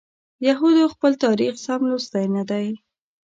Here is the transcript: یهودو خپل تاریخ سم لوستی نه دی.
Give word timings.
یهودو 0.47 0.83
خپل 0.93 1.11
تاریخ 1.23 1.53
سم 1.65 1.81
لوستی 1.89 2.25
نه 2.35 2.43
دی. 2.49 2.67